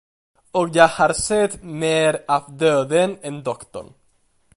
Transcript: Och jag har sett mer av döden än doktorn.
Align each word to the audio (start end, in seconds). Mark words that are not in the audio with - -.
Och 0.51 0.69
jag 0.75 0.87
har 0.87 1.13
sett 1.13 1.63
mer 1.63 2.25
av 2.27 2.57
döden 2.57 3.17
än 3.21 3.43
doktorn. 3.43 3.93